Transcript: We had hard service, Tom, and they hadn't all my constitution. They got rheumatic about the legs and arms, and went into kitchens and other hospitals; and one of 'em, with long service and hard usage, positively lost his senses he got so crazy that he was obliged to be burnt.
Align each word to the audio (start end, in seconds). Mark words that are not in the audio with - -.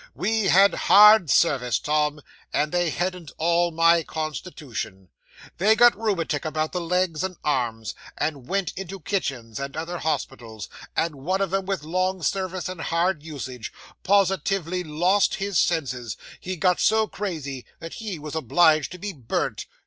We 0.15 0.45
had 0.45 0.73
hard 0.73 1.29
service, 1.29 1.77
Tom, 1.77 2.21
and 2.51 2.71
they 2.71 2.89
hadn't 2.89 3.29
all 3.37 3.69
my 3.69 4.01
constitution. 4.01 5.09
They 5.59 5.75
got 5.75 5.95
rheumatic 5.95 6.43
about 6.43 6.71
the 6.71 6.81
legs 6.81 7.23
and 7.23 7.35
arms, 7.43 7.93
and 8.17 8.47
went 8.47 8.73
into 8.75 8.99
kitchens 8.99 9.59
and 9.59 9.77
other 9.77 9.99
hospitals; 9.99 10.69
and 10.95 11.17
one 11.17 11.39
of 11.39 11.53
'em, 11.53 11.67
with 11.67 11.83
long 11.83 12.23
service 12.23 12.67
and 12.67 12.81
hard 12.81 13.21
usage, 13.21 13.71
positively 14.01 14.83
lost 14.83 15.35
his 15.35 15.59
senses 15.59 16.17
he 16.39 16.55
got 16.55 16.79
so 16.79 17.05
crazy 17.05 17.63
that 17.77 17.93
he 18.01 18.17
was 18.17 18.33
obliged 18.33 18.91
to 18.93 18.97
be 18.97 19.13
burnt. 19.13 19.67